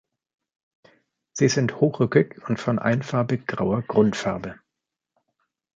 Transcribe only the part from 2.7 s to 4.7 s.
einfarbig grauer Grundfarbe.